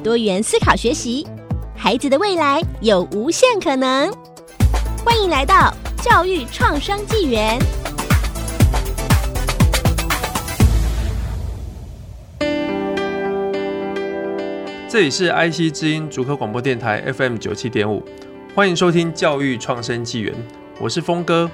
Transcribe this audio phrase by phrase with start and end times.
[0.00, 1.26] 多元思考学习，
[1.76, 4.10] 孩子的未来有无限可能。
[5.04, 7.58] 欢迎来到教育创生纪元。
[14.88, 18.02] 这里是 IC 之音主科广播电台 FM 九七点五，
[18.54, 20.34] 欢迎收听教育创生纪元，
[20.80, 21.48] 我是峰哥，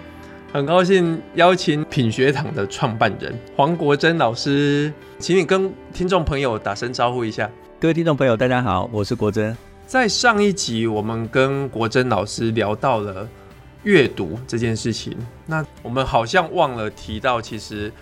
[0.52, 7.51] 很高兴邀请品学堂的创办人黄国珍老师，请你跟听众朋友打声招呼一下。
[7.79, 9.55] 各位听众朋友，大家好，我是国珍。
[9.87, 13.29] 在上一集，我们跟国珍老师聊到了
[13.83, 15.15] 阅读这件事情。
[15.45, 17.93] 那我们好像忘了提到，其实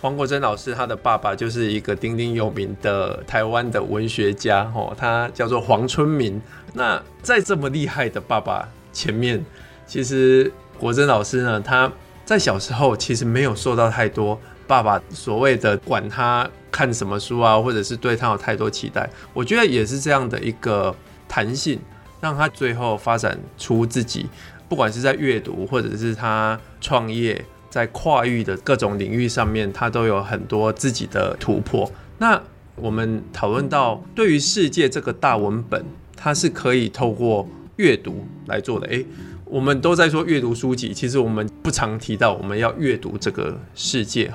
[0.00, 6.42] 黄国珍老师他的爸爸就是一个鼎鼎有名的台湾的文学家，哦，他叫做黄春明。
[6.72, 9.42] 那在这么厉害的爸爸前面，
[9.86, 11.90] 其实国珍老师呢，他
[12.24, 19.08] 在小时候其实没有受到太多爸爸所谓的管他看什么书啊，或者是对他有太多期待。
[19.32, 20.94] 我觉得也是这样的一个。
[21.26, 21.80] 弹性
[22.20, 24.26] 让他最后发展出自己，
[24.68, 31.90] 不管是在阅读或者是他创业，在跨域的各种领域上面，他都有很多自己的突破。
[32.18, 32.40] 那
[32.76, 35.84] 我们讨论到，对于世界这个大文本，
[36.14, 38.86] 它是可以透过阅读来做的。
[38.86, 39.04] 诶，
[39.44, 44.32] 我们都在说阅读书籍，其实我们不常提到我们要阅读这个世界。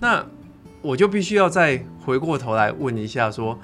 [0.00, 0.24] 那
[0.82, 3.58] 我就必须要再回过头来问一下说。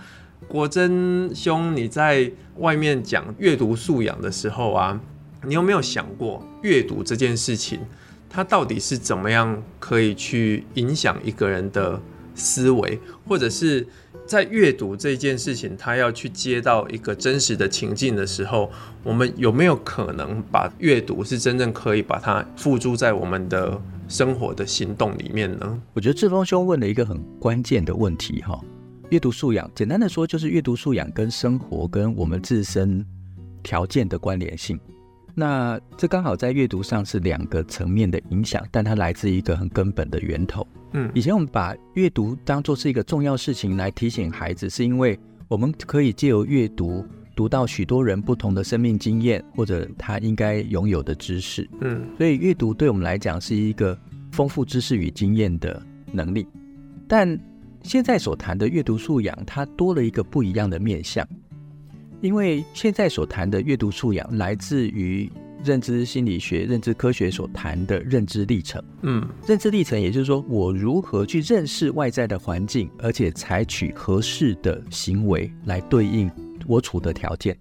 [0.47, 5.01] 国珍兄，你在外面讲阅读素养的时候啊，
[5.43, 7.81] 你有没有想过阅读这件事情，
[8.29, 11.99] 它到底是怎么样可以去影响一个人的
[12.35, 13.87] 思维，或者是
[14.27, 18.71] 在阅读这件事情，他要去接到一个真实的情境的时候，
[19.03, 25.81] 我们有没有可能把阅读是真正可以把它付诸在我们的生活的行动里面呢？
[25.93, 28.61] 我觉得志峰兄问了一个很关键的问题哈。
[29.11, 33.05] 阅读素养，简单的说就是阅读素养跟生活跟我们自身
[33.63, 34.81] 条件的关联性。
[35.35, 40.67] 那这刚好在阅读上是两个层面的影响，但它来自一个很根本的源头。
[40.93, 45.19] 嗯，以前我们把阅读当作是一个重要事情来提醒孩子，是因为
[45.49, 51.69] 我们可以借由阅读读到许多人不同的生命经验或者他应该拥有的知识。
[51.81, 53.99] 嗯，所以阅读对我们来讲是一个
[54.31, 56.47] 丰富知识与经验的能力，
[57.09, 57.39] 但。
[57.83, 61.29] 现在所谈的阅读素养，它多了一个不一样的面向，
[62.21, 65.31] 因为现在所谈的阅读素养来自于
[65.63, 68.83] 认知心理学、认知科学所谈的认知历程。
[69.03, 76.31] 嗯，认知历程，也就是说，我如何去认识外在的环境，而且采取合适的行为来对应
[76.67, 77.57] 我处的条件。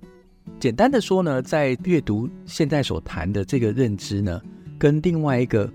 [0.60, 4.42] 简单的说呢，在阅读现在所谈的这个认知呢，
[4.78, 5.70] 跟另外一个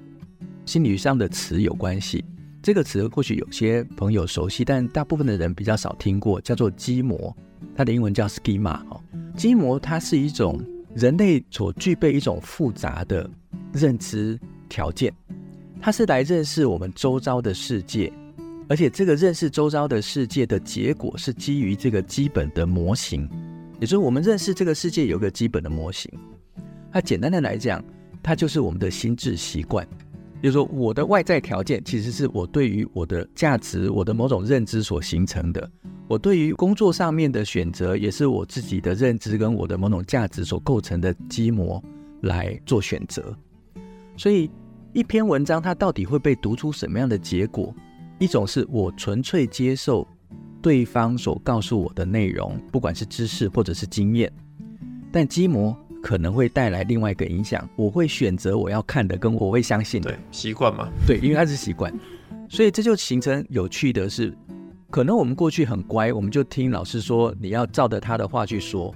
[0.66, 2.24] 心理学上的词有关系。
[2.68, 7.34] 这个词或许有些朋友熟悉，但大部分的人比较少听过，叫做基模，
[7.74, 9.02] 它的英文叫 schema 哈。
[9.34, 10.60] 基模它是一种
[10.94, 13.26] 人类所具备一种复杂的
[13.72, 15.10] 认知条件，
[15.80, 18.12] 它是来认识我们周遭的世界，
[18.68, 23.26] 而且这个认识周遭的世界的结果是基于这个基本的模型，
[23.80, 26.12] 也就是我们认识这个世界有个基本的模型。
[26.92, 27.82] 它简单的来讲，
[28.22, 29.88] 它就是我们的心智习惯。
[30.42, 35.68] 就是说，我的外在条件其实是我对于我的价值、我的某种认知所形成的。
[36.06, 41.82] 我对于工作上面的选择，也是我自己的认知跟我的某种价值所构成的基模
[42.22, 43.36] 来做选择。
[44.16, 44.48] 所以，
[44.92, 47.74] 一篇文章它到底会被读出什么样的结果？
[48.18, 50.06] 一种是我纯粹接受
[50.62, 54.32] 对方所告诉我的内容，不管是知识或者是经验，
[55.10, 55.76] 但基模。
[56.02, 60.10] 可能会带来另外一个影响，我会选择我要看的，跟我会相信的。
[60.10, 60.88] 对，习惯嘛。
[61.06, 61.92] 对，因为它是习惯，
[62.48, 64.36] 所以这就形成有趣的是，
[64.90, 68.94] 可能我们过去很乖，我们就听老师说你要照着他的话去说，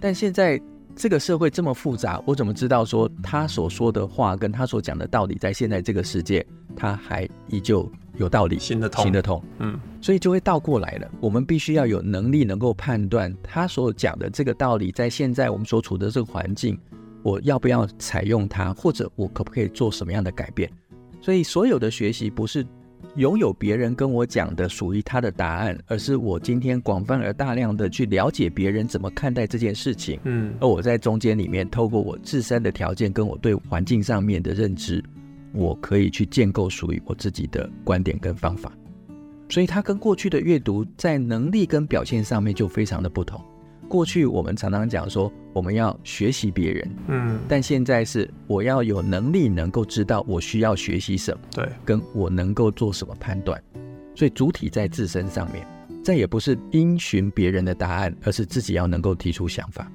[0.00, 0.60] 但现在
[0.94, 11.10] 这个社会这么复杂，我怎么知道说他所说的话跟他所讲的道理，在现在这个世界，他还依旧有道理，行得通，行得通，嗯，所以就会倒过来了。
[11.20, 16.78] 我们必须要有能力能够判断他所讲的这个道理，在现在我们所处的这个环境，
[17.22, 20.70] 我要不要采用它，或者我可不可以做什么样的改变？
[21.20, 22.64] 所以所有的学习不是
[23.16, 30.20] 拥有别人跟我讲的属于他的答案，而是我今天广泛而大量的去了解别人怎么看待这件事情。
[30.24, 35.02] 嗯，而我在中间里面，透过我自身的条件跟我对环境上面的认知，
[35.56, 38.70] 我可以去建构属于我自己的观点跟方法。
[39.48, 43.40] 所以它跟过去的阅读在能力跟表现上面就非常的不同。
[43.88, 53.62] 过去我们常常讲说我们要学习别人，嗯，但现在是我要有能力能够知道我需要学习什么，对，跟我能够做什么判断。
[54.16, 55.64] 所以主体在自身上面，
[56.02, 59.88] 再也不是因循别人的答案，而是自己要能够提出想法。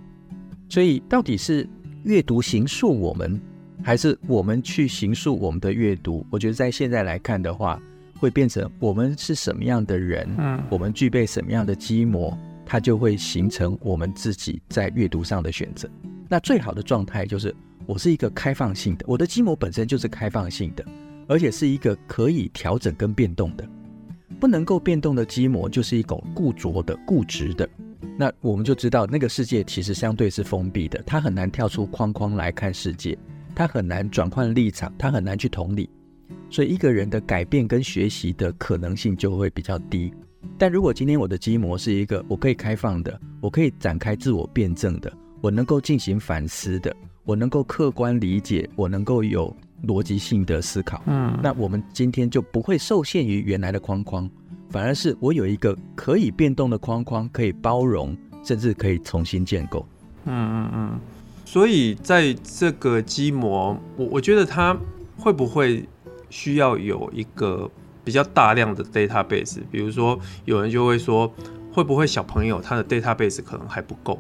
[0.70, 1.68] 所以到底是
[2.04, 3.38] 阅读形塑我们，
[3.84, 6.26] 还是我们去形塑我们的阅读？
[6.30, 7.82] 我觉得在现在来看的话，
[8.20, 12.38] 会变成我们是什么样的人，嗯，我们具备什么样的基模。
[12.64, 15.90] 它就会形成我们自己在阅读上的选择。
[16.30, 17.54] 那最好的状态就是
[17.86, 20.86] 我是一个开放性的，我的基模本身就是开放性的，
[21.28, 23.68] 而且是一个可以调整跟变动的。
[24.40, 27.68] 不能够变动的基模就是一种固着的、固执的。
[28.18, 33.18] 那我们就知道，那个世界其实相对是封闭的，它很难跳出框框来看世界，
[33.56, 35.90] 它很难转换立场，他很难去同理。
[36.50, 40.14] 所以一个人的改变跟学习的可能性就会比较低。
[40.58, 49.56] 但如果今天我的基模是一个我可以开放的，我可以展开自我辩证的，我能够进行反思的，我能够客观理解，我能够有
[49.88, 54.30] 逻辑性的思考，嗯，那我们今天就不会受限于原来的框框，
[54.70, 59.86] 反而是我有一个可以变动的框框，可以包容，甚至可以重新建构。
[60.26, 61.00] 嗯嗯嗯。
[61.52, 64.78] 所以在这个基模，我我觉得它
[65.18, 65.86] 会不会
[66.30, 67.70] 需要有一个。
[68.04, 71.32] 比较大量的 database，比如说有人就会说，
[71.72, 74.20] 会不会小朋友他的 database 可能还不够，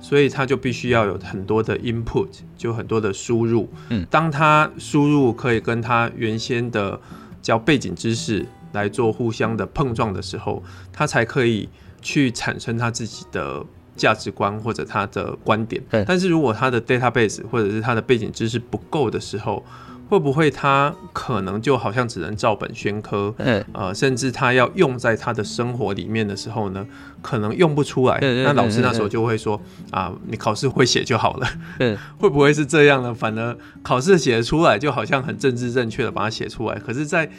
[0.00, 3.68] 所以他就必须要有很多的 input，就很多的输入。
[3.90, 7.00] 嗯，当他输入可以跟他原先的
[7.40, 10.60] 叫背景知识来做互相的碰撞的时候，
[10.92, 11.68] 他才可以
[12.02, 13.64] 去产生他自己的
[14.00, 15.82] 价值观或者他的观点。
[15.90, 19.62] 嗯，但是如果他的 database 或者是他的背景知识不够的时候，
[20.08, 23.32] 会不会他可能就好像只能照本宣科？
[23.38, 26.84] 嗯，呃，甚至他要用在他的生活里面的时候呢，
[27.22, 28.18] 可能用不出来。
[28.22, 29.60] 嗯，那老师那时候就会说
[29.92, 31.46] ：“啊，你考试会写就好了。”
[31.78, 33.14] 嗯， 会不会是这样呢？
[33.14, 36.76] 反而考试写得出来，就好像很政治正确的把它写出来。
[36.80, 37.30] 可是，在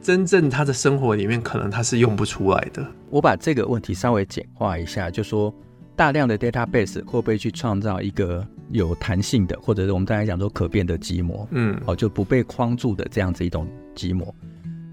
[0.00, 2.86] 真正他的生活里面，可能他是用不出来的。
[3.10, 5.52] 我把这个问题稍微简化一下，就说。
[5.96, 11.46] 大量的 database 会不会去创造一个有弹性的，或者是我们刚才讲说可变的基模？
[11.52, 14.34] 嗯，哦，就不被框住的这样子一种基模。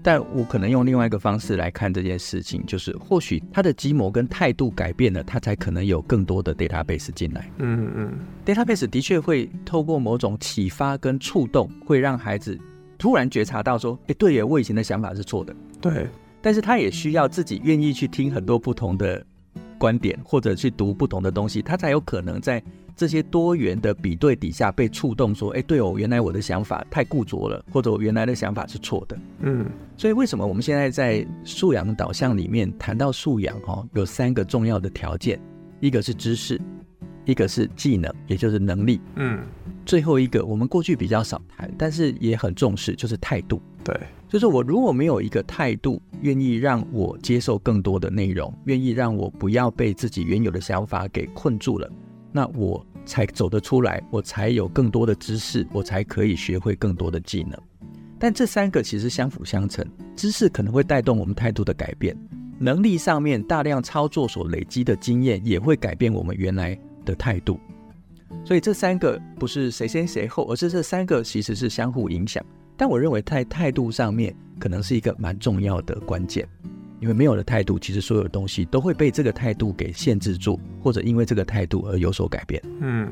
[0.04, 7.48] 但我可能用另外一个方式来看这件事情，就是或许他的基模跟态度改变了，他才可能有更多的 database 进来。
[7.58, 8.12] 嗯嗯
[8.44, 12.58] ，database 的确会透过某种启发跟触动，会让孩子
[12.98, 16.08] 突然觉察到说：“哎，对耶，我以前的想法是错的。”对，
[16.40, 19.24] 但是他也需要自己愿意去听很多不同的。
[19.82, 22.62] 观点或者去读不同的东西，他才有可能在
[22.94, 35.40] 这些多元的比对底下被触动，说：“哎，对哦，原来我的想法太固着了，或者我原来的想法是错的。”嗯，所以为什么我们现在在素养导向里面谈到素养，哦，有三个重要的条件，
[35.80, 36.60] 一个是知识，
[37.24, 39.40] 一个是技能，也就是能力，嗯，
[39.84, 43.60] 最后一个我们过去比较少谈，但是也很重视，就是态度。
[43.84, 43.98] 对。
[44.28, 51.86] 就是我如果没有一个态度，愿意让我接受更多的内容，愿意让我不要被自己原有的想法给困住了，
[52.32, 57.60] 那我才走得出来，我才有更多的知识，我才可以学会更多的技能。
[58.18, 59.84] 但这三个其实相辅相成，
[60.16, 62.16] 知识可能会带动我们态度的改变，
[62.58, 67.60] 能力上面大量操作所累积的经验也会改变我们原来的态度。
[68.44, 72.44] 所以这三个不是谁先谁后，而是这三个其实是相互影响。
[72.76, 76.48] 但我认为在态度上面可能是一个蛮重要的关键，
[77.00, 82.60] 因为没有了态度，其实所有的东西都会被这个态度给限制住，或者因为这个态度而有所改变。
[82.80, 83.08] 嗯，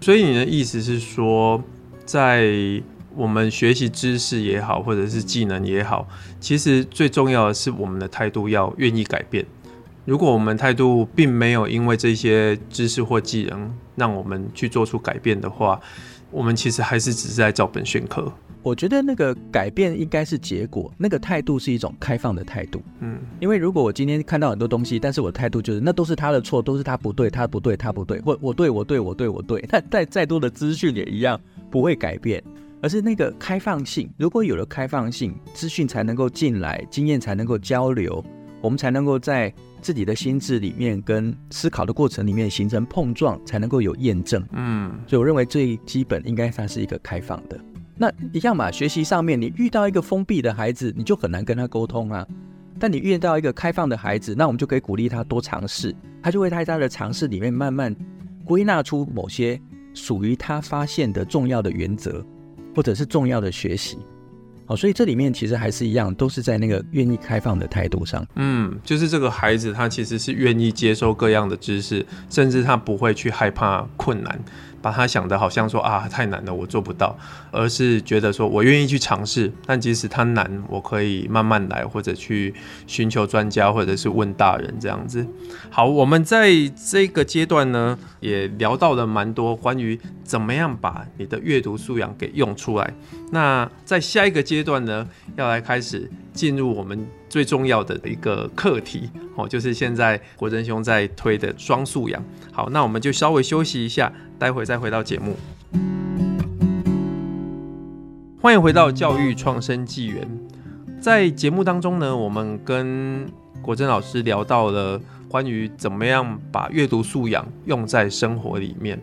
[0.00, 1.62] 所以你的意思是说，
[2.04, 2.82] 在
[3.14, 6.06] 我们学习知识也好，或者是技能也好，
[6.38, 9.46] 其实最重要的是我们的态度要愿意改变。
[10.06, 15.78] 如果我们态度并没有因为这些知识或技能让我们去做出改变的话，
[16.30, 18.32] 我们其实还是只是在照本宣科。
[18.62, 22.80] 我觉得那个改变应该是结果，那个态度是一种开放的态度。
[23.00, 32.42] 嗯，因为如果我今天看到很多东西，但是我的态度就是那都是他的错，都是他不对，他不对，他不对，或我对我对我对我对，那 再再多的资讯也一样不会改变，
[32.80, 34.10] 而是那个开放性。
[34.16, 38.24] 如果有了开放性，资讯才能够进来，经验才能够交流，
[38.66, 44.44] 我们才能够在自己的心智里面跟思考的过程里面形成碰撞，才能够有验证。
[44.54, 47.56] 嗯，所以我认为最基本应该它是一个开放的。
[47.96, 52.26] 那一样嘛，学习上面你遇到一个封闭的孩子，你就很难跟他沟通啊。
[52.76, 57.94] 但你遇到一个开放的孩子，那我们就可以鼓励他多尝试，他就会在他的尝试里面慢慢
[58.44, 59.60] 归纳出某些
[59.94, 62.26] 属于他发现的重要的原则，
[62.74, 63.96] 或者是重要的学习。
[64.66, 68.26] 好，所以这里面其实还是一样，都是在那个愿意开放的态度上。
[68.34, 74.40] 嗯，就是这个孩子他其实是愿意接受各样的知识，甚至他不会去害怕困难。
[74.86, 77.18] 把他想的好像说啊，太难了，我做不到，
[77.50, 82.54] 而是觉得说我愿意去尝试，但即使他难，我可以慢慢来，或者去
[82.86, 85.26] 寻求专家，或者是问大人这样子。
[85.70, 86.52] 好，我们在
[86.88, 92.94] 这个阶段呢，也聊到了蛮多关于怎么样把你的阅读素养给用出来。
[93.32, 97.04] 那在下一个阶段呢，要来开始进入我们
[97.36, 102.24] 最重要的一个课题哦，就是现在国珍兄在推的双素养。
[102.50, 104.10] 好，那我们就稍微休息一下。
[104.38, 105.36] 待会再回到节目，
[108.40, 110.26] 欢迎回到教育创生纪元。
[110.98, 118.98] 在节目当中呢，我们跟国珍老师聊到了关于怎么样把阅读素养用在生活里面。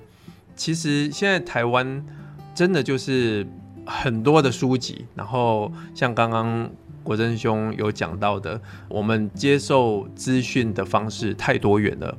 [0.56, 2.04] 其实现在台湾
[2.56, 3.46] 真的就是
[3.86, 6.68] 很多的书籍，然后像刚刚
[7.04, 12.18] 国珍兄有讲到的，我们接受资讯的方式太多元了。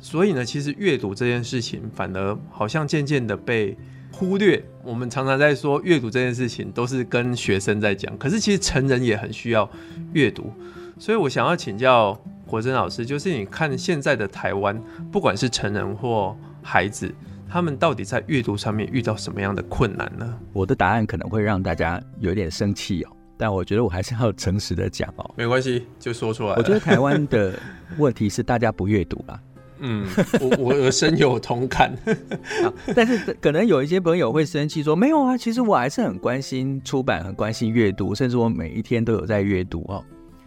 [0.00, 3.76] 所以呢，其实阅读这件事情反而好像渐渐的被
[4.12, 4.64] 忽略。
[4.82, 9.68] 我们常常在说阅读这件事情，都是跟学生在讲，可是其实成人也很需要
[10.12, 10.52] 阅读。
[10.98, 14.80] 所以我想要请教国珍老师，就是你看现在的台湾，
[15.12, 17.12] 不管是成人或孩子，
[17.48, 20.38] 他们到底在阅读上面遇到什么样的困难呢？
[20.52, 25.30] 我的答案可能会让大家有点生气哦，但我觉得我还是要诚实的讲哦。
[25.36, 26.54] 没关系，就说出来。
[26.56, 27.58] 我觉得 台湾的
[27.96, 29.40] 问题是大家不阅读吧。
[29.80, 30.04] 嗯，
[30.40, 31.96] 我我深有同感
[32.96, 40.04] 但是可能有一些朋友会生气说，没有啊，其实我还是很关心出版，很关心阅读，甚至我每一天都有在阅读哦。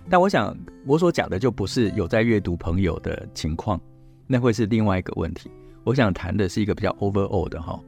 [0.09, 0.53] 但我想
[0.85, 3.79] 我所讲的就不是有在阅读朋友的情况，
[4.27, 5.49] 那会是另外一个问题。
[5.85, 7.79] 我想谈的是一个比较 overall 的哈。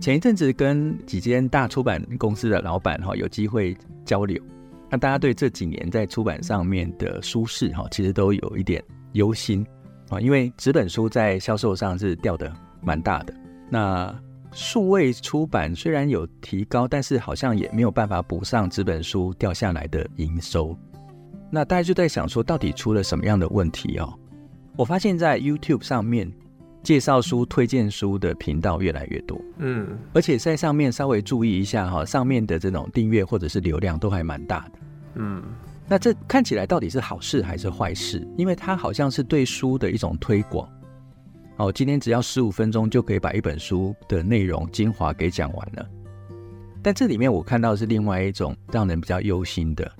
[0.00, 4.42] 前一阵子跟几间大出版公司的老板哈有机会交流，
[4.88, 8.82] 那大家对这几年在出版上面的舒适哈，其实都有一点
[9.12, 9.66] 忧心。
[10.08, 13.34] 啊，因为纸本书在销售上是掉的蛮大的，
[13.68, 14.16] 那
[14.52, 20.78] 数位出版虽然有提高，但是好像也没有办法补上纸本书掉下来的营收。
[21.50, 24.16] 那大家就在想说，到底出了什么样的问题哦？
[24.76, 26.32] 我发现，在 YouTube 上面
[26.86, 34.78] 介绍书、推荐书的频道越来越多，嗯，而且在上面稍微注意一下哈，上面的这种订阅或者是流量都还蛮大的，
[35.16, 35.42] 嗯。
[35.88, 38.24] 那这看起来到底是好事还是坏事？
[38.36, 40.68] 因为它好像是对书的一种推广。
[41.56, 45.84] 哦，今天只要十五分钟就可以把一本书的内容精华给讲完了。
[46.84, 49.90] 但这里面我看到的是另外一种让人比较忧心的。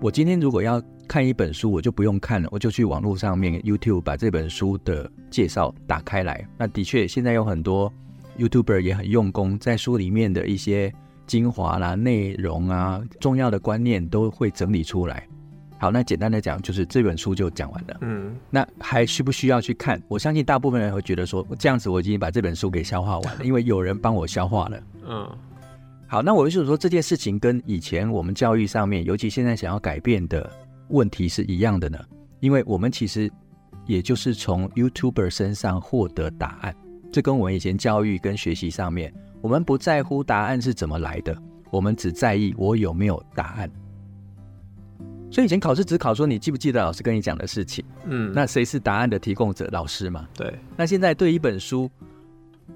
[0.00, 6.46] 我今天如果要看一本书，我就不用看了，我就去网络上面 YouTube 把这本书的介绍打开来。
[6.58, 7.92] 那的确，现在有很多
[8.38, 10.92] YouTuber 也很用功，在书里面的一些。
[11.26, 15.26] 精华啦、内容啊、重要的观念都会整理出来。
[15.76, 17.96] 好，那简单的讲，就是这本书就讲完了。
[18.02, 20.00] 嗯，那还需不需要去看？
[20.06, 24.80] 我相信大部分人会觉得说，这样子我已经把这本书给消化完了， 因为有人帮我消化了。
[25.04, 25.28] 嗯，
[26.06, 30.48] 好，那我就是说这件事情跟以前我们教育上面，尤其现在想要改变的
[30.88, 31.98] 问题是一样的呢？
[32.40, 33.30] 因为我们其实
[33.86, 36.74] 也就是从 YouTuber 身上获得答案，
[37.12, 39.12] 这跟我们以前教育跟学习上面。
[39.42, 41.36] 我们不在乎答案是怎么来的，
[41.70, 43.70] 我们只在意我有没有答案。
[45.30, 49.68] 所以以前考试只考说你记不记得老师跟你讲的事情，嗯，那谁是答案的提供者？
[49.70, 50.26] 老师嘛。
[50.34, 50.58] 对。
[50.76, 51.90] 那现在对一本书，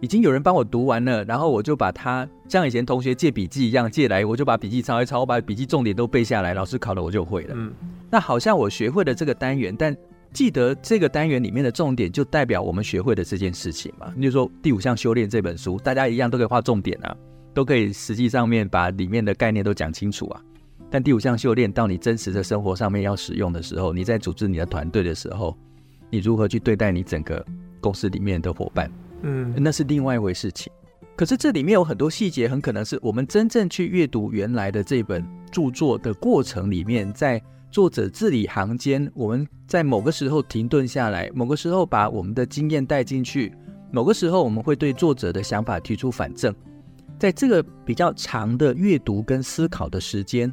[0.01, 7.55] 已经有人帮我读完了，然后我就把它像以前同学借笔记一样借来，我就把笔记抄一抄，我把笔记重点都背下来，老师考了我就会了。
[7.57, 7.73] 嗯。
[8.11, 9.97] 那好像我学会了这个单元，但。
[10.33, 14.13] 记得这个单元里面的重点，就代表我们学会的这件事情嘛？
[14.15, 17.17] 你就说《第五项修炼》这本书，大家一样都可以画重点啊，
[17.53, 20.41] 都可以实际上面把里面的概念都讲清楚啊。
[20.89, 25.59] 但第五项修炼到你真实的生活上面要使用的时候，你在组织你的团队的时候，
[26.11, 27.45] 你如何去对待你整个
[27.81, 28.89] 公司里面的伙伴？
[29.23, 30.73] 嗯，那是另外一回事情。
[31.17, 37.43] 可是这里面有很多细节，很可能是我们真正去阅读原来的这本著作的过程里面，在。
[37.73, 43.55] 作者字里行间，我们在某个时候停顿下来，某个时候把我们的经验带进去，
[43.93, 46.53] 某个时候我们会对作者的想法提出反证，
[47.17, 50.53] 在这个比较长的阅读跟思考的时间，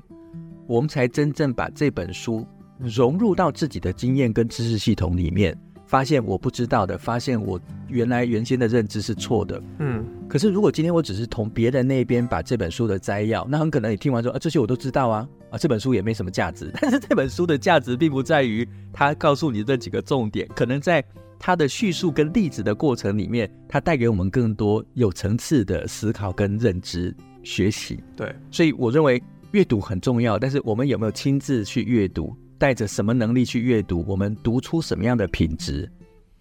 [0.68, 2.46] 我们才真正把这本书
[2.78, 5.58] 融入到自己的经验跟知识系统里面，
[5.88, 9.62] 发现我不知道的，发现我原来原先的认知是错的。
[9.80, 16.70] 嗯，可是如果今天我只是从别人那边把这本书的摘要，那很可能你听完说啊，这些我都知道啊，啊，这本书也没什么价值。
[16.82, 21.04] 但是这本书的价值并不在于它告诉你这几个重点，可能在
[21.40, 28.04] 它的叙述跟例子的过程里面，它带给我们更多有层次的思考跟认知学习。
[28.16, 32.36] 对，所以我认为阅读很重要，但是我们有没有亲自去阅读？
[32.58, 34.04] 带着什么能力去阅读？
[34.08, 35.90] 我们读出什么样的品质？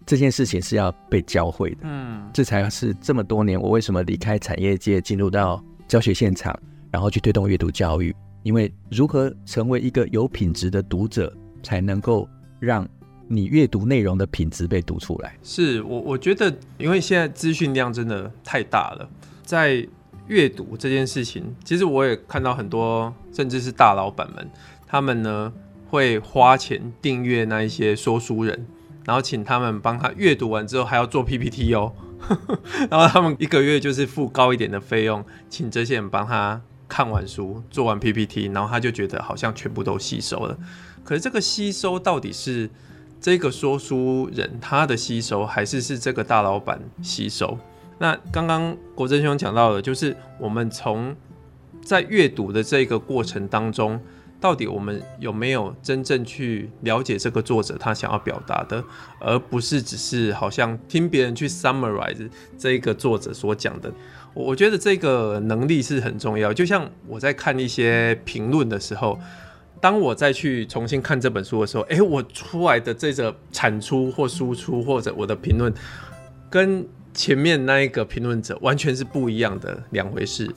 [0.05, 1.79] 这件事情是要被教会的。
[1.81, 6.57] 嗯，这才是这么多年我为什么离开产业界，进入到教学现场，
[6.89, 8.15] 然后去推动阅读教育。
[8.43, 11.31] 因为如何成为一个有品质的读者，
[11.61, 12.25] 才能够
[12.57, 12.87] 让
[13.27, 15.37] 你阅读内容的品质被读出来。
[15.43, 19.09] 是我我觉得，因为现在资讯量真的太大了，
[19.43, 19.85] 在
[20.27, 24.49] 阅读这件事情，其实我也看到很多，甚至是大老板们，
[24.87, 25.51] 他们呢。
[25.89, 28.67] 会花钱订阅那一些说书人，
[29.05, 31.93] 然后请他们帮他阅读完之后还要做 PPT 哦，
[32.91, 40.57] 然后他们一个月就是付高一点的费用，请这些人帮他看完书、做完 PPT，然后他就觉得好像全部都吸收了。
[41.03, 42.69] 可是这个吸收到底是
[43.21, 47.57] 这个说书人他的吸收，还是是这个大老板吸收？
[47.97, 51.15] 那刚刚国珍兄讲到的，就是我们从
[51.81, 53.97] 在阅读的这个过程当中。
[54.39, 58.83] 到底我们有没有真正去了解这个作者他想要表达的，
[59.19, 63.91] 而不是只是好像听别人去 summarize 这个作者所讲的？
[64.33, 66.53] 我觉得这个能力是很重要。
[66.53, 69.19] 就像我在看一些评论的时候，
[69.81, 75.73] 当我再去重新看这本书的时候，诶，我出来的这个产出或输出或者我的评论，
[76.51, 80.47] 跟前面那一个评论者完全是不一样的两回事。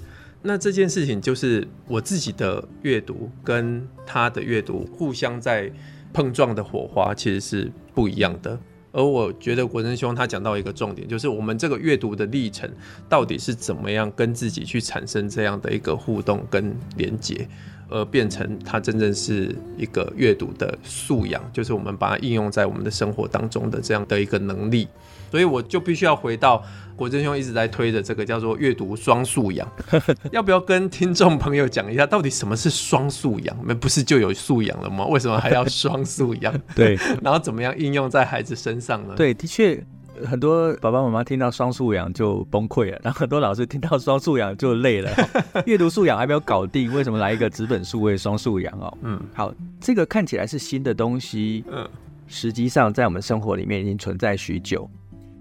[0.42, 5.70] 那这件事情就是我自己的阅读跟他的阅读互相在
[6.12, 8.58] 碰撞的火花，其实是不一样的。
[8.92, 12.68] 而我觉得国珍兄他讲到一个重点，就是我们这个阅读的历程
[13.08, 17.46] 到底是怎么样跟自己去产生这样的一个互动跟连接，
[17.90, 24.88] 而变成它真正是一个阅读的素养，就是我们把它应用在我们的生活当中的这样的一个能力。
[25.30, 26.62] 所以我就必须要回到。
[26.96, 29.66] 国珍兄一直在推的这个叫做阅读双素养，
[30.32, 33.56] 要不要跟听众朋友讲一下，到底什么是双素养？
[33.58, 35.06] 我们不是就有素养了吗？
[35.06, 36.54] 为什么还要双素养？
[36.76, 39.14] 对， 然后怎么样应用在孩子身上呢？
[39.16, 39.82] 对，的确，
[40.24, 45.10] 很多爸爸妈妈听到双素养就崩溃了，然后很多老师听到双素养就累了。
[45.66, 48.98] 阅读素养还没有搞定，为什么来一个纸本数位双素养哦？
[49.02, 51.88] 嗯，好，这个看起来是新的东西，嗯，
[52.26, 54.88] 实际上在我们生活里面已经存在许久。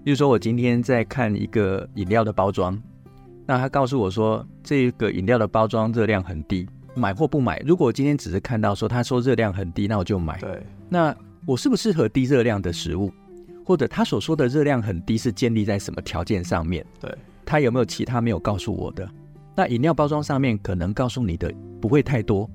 [0.02, 2.80] 比如说，我今天在看一个饮料的包装，
[3.46, 7.62] 那他告诉我说，这个饮料的包装热量很低，买或不买？
[7.66, 10.38] 如果我今天只是看到说他说热量很低，那我就买。
[10.38, 13.12] 对，那我适不适合低热量的食物？
[13.64, 16.84] 或者他所说的热量很低是建立在什么条件上面？
[17.00, 19.08] 对，他有没有其他没有告诉我的？
[19.56, 22.48] 那饮料包装上面可能告诉你的不会太多，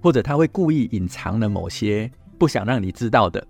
[0.00, 3.44] 或者他会故意隐藏了某些不想让你知道的。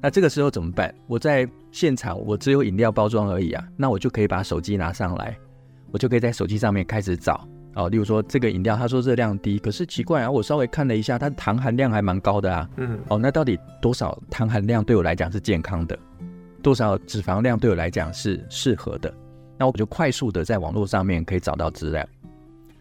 [0.00, 0.94] 那这个时候怎么办？
[1.06, 5.36] 我在现场，我只有饮料包装而已啊，那我就可以把手机拿上来，
[5.90, 7.88] 我就可以在手机上面开始找哦。
[7.88, 12.68] 例如说，这个饮料他说热量低，可是奇怪啊，我稍微看了一下，它糖含量还蛮高的啊。
[12.76, 13.00] 嗯。
[13.08, 15.98] 哦，那到底多少糖含量对我来讲是健康的？
[16.64, 19.12] 多少脂肪量对我来讲是适合的？
[19.58, 22.02] 那我就快速的在网络上面可以找到资料。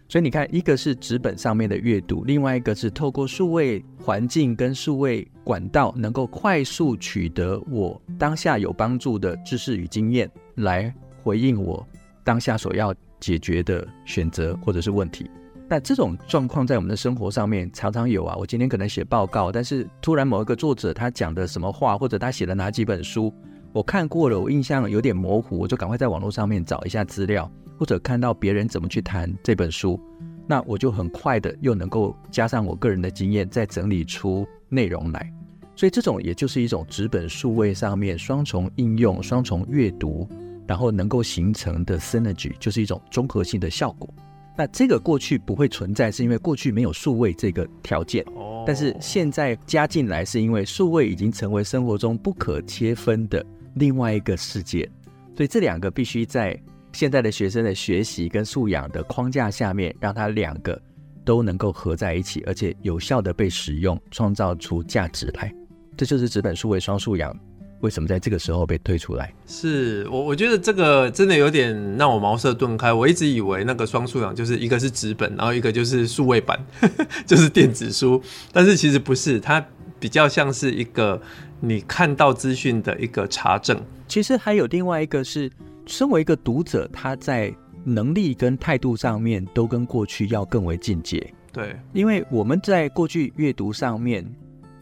[0.08, 11.86] 所以你看，一个是纸本上面的阅读，另外一个是透过数位环境跟数位管道，能够快速取得我当下有帮助的知识与经验，来回应我
[12.24, 15.30] 当下所要解决的选择或者是问题。
[15.68, 18.34] 那这种状况在我们的生活上面常常有啊。
[18.38, 23.34] 我今天可能写报告，但是突然某一个作者他讲的什么话，或者他写的哪几本书，
[23.74, 27.52] 我看过了，我印象有点模糊，我就赶快在网络上面找一下资料。
[27.76, 30.00] 或者看到别人怎么去谈这本书，
[30.48, 35.34] 那我就很快的又能够加上我个人的经验，再整理出内容来。
[35.76, 40.30] 所以这种也就是一种纸本数位上面双重应用、双重阅读，
[40.68, 44.08] 然后能够形成的 synergy，就是一种综合性的效果。
[44.56, 48.24] 那这个过去不会存在，是因为过去没有数位这个条件。
[48.66, 53.44] 但是现在加进来，是因为数位已经成为生活中不可切分的
[53.76, 54.90] 另外一个世界。
[55.36, 56.60] 所以这两个必须在。
[56.96, 60.80] 现在的学生的学习跟素养的框架下面，让他两个
[61.26, 65.52] 都能够合在一起，而且有效的被使用，创造出价值来。
[65.98, 67.36] 这就是纸本数位双素养
[67.80, 69.34] 为什么在这个时候被推出来。
[69.48, 72.94] 是我我觉得这个真的有点让我茅塞顿开。
[72.94, 76.64] 我一直以为那个双素养就是一个是纸本，然后一个就是数位版，
[77.26, 78.22] 就是电子书。
[78.52, 79.66] 但是其实不是，它
[80.00, 81.20] 比较像是一个。
[81.66, 83.82] 你看到资讯的一个查证。
[84.06, 85.50] 其实还有另外一个是，
[85.86, 91.26] 身为一个读者，他在能力跟态度上面都跟过去要更为进阶。
[91.54, 94.30] 对，因为我们在过去阅读上面，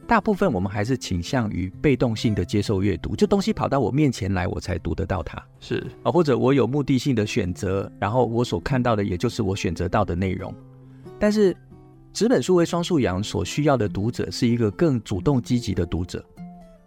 [0.07, 5.39] 大部分我们还是倾向于被动性的接受阅读，就东西跑到我面前来，我才读得到它。
[5.59, 10.51] 是啊，或者我有目的性的选择，然后我所看到的也就是我选择到的内容。
[11.19, 11.55] 但是，
[12.11, 16.25] 纸本书为双素养所需要的读者是一个更主动积极的读者。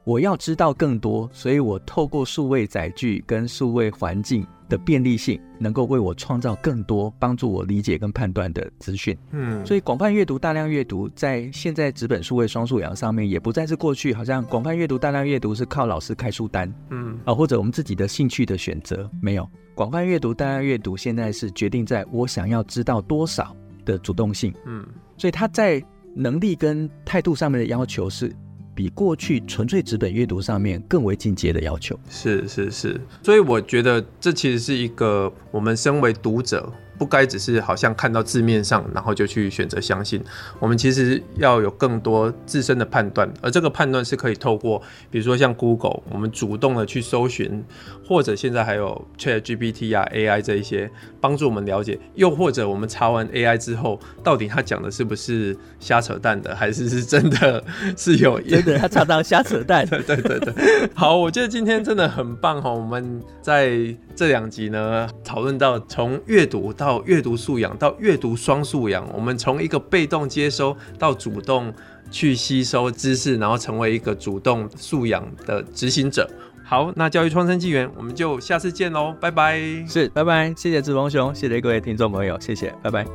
[0.05, 9.17] 我要知道更多，所以我透过数位载具跟数位环境的便利性，能够为我创造更多帮助我理解跟判断的资讯。
[9.31, 19.11] 嗯，所以广泛阅读、大量阅读，在现在纸本数位双素养上面，也不再是过去好像广泛阅读、大量阅读是靠老师开书单，嗯啊，或者我们自己的兴趣的选择。
[19.23, 24.53] 没有，广泛阅读、大量阅读，现在是决定在我想要知道多少的主动性。
[24.67, 24.87] 嗯，
[25.17, 25.83] 所以他在
[26.14, 28.31] 能力跟态度上面的要求是。
[28.75, 36.73] 比过去纯粹纸本阅读上面更为进阶的要求，是是是，所以我觉得这其实是一个我们身为读者。
[36.97, 40.23] 不该只是好像看到字面上，然后就去选择相信。
[40.61, 47.65] 我们其实要有更多自身的判断，而这个判断是可以透过，比如说像 Google，我们主动的去搜寻，
[48.07, 50.90] 或者现在还有 ChatGPT 啊、AI 这一些
[51.21, 51.99] 帮助我们了解。
[52.14, 57.64] 又或者我们查完 AI 之后，到底他讲的是不是瞎扯淡的，还是是真的
[57.97, 58.40] 是有？
[58.47, 59.85] 真的，他常常瞎扯淡。
[59.88, 60.55] 对对对对。
[60.95, 62.71] 好，我觉得今天真的很棒哈！
[62.71, 63.73] 我们在
[64.14, 71.73] 这两集呢，讨论到从阅读到到阅读素养，到阅读双素养，我们从一个被动接收到主动
[72.11, 76.29] 去吸收知识，然后成为一个主动素养的执行者。
[76.64, 79.61] 好，那教育创生纪元，我们就下次见喽，拜拜。
[79.87, 83.07] 是，拜拜，谢谢志鹏兄，谢谢各位听众朋友，谢谢，拜拜。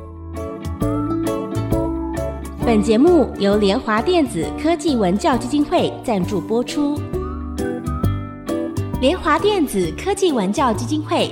[2.64, 6.96] 本节目由联华电子科技文教基金会赞助播出。
[9.00, 11.30] 联华电子科技文教基金会。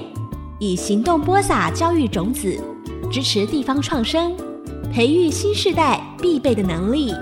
[0.61, 2.61] 以行动播撒教育种子，
[3.12, 4.37] 支持地方创生，
[4.92, 7.14] 培育新世代必备的能力。